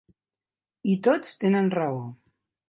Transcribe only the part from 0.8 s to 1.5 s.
I tots